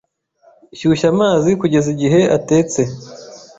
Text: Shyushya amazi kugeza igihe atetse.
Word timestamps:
Shyushya 0.77 1.07
amazi 1.13 1.49
kugeza 1.61 1.87
igihe 1.95 2.19
atetse. 2.37 2.81